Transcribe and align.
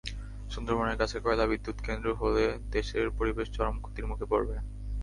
সুন্দরবনের 0.49 0.97
কাছে 0.97 1.15
কয়লাবিদ্যুৎ 1.19 1.77
কেন্দ্র 1.87 2.07
হলে 2.21 2.43
দেশের 2.71 3.05
পরিবেশ 3.17 3.47
চরম 3.55 3.75
ক্ষতির 3.81 4.05
মুখে 4.05 4.25
পড়বে। 4.31 4.55